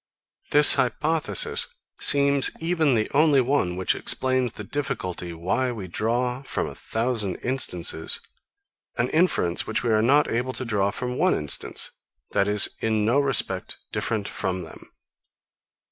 [0.49, 1.67] This hypothesis
[1.99, 7.35] seems even the only one which explains the difficulty, why we draw, from a thousand
[7.43, 8.19] instances,
[8.97, 11.91] an inference which we are not able to draw from one instance,
[12.31, 14.91] that is, in no respect, different from them.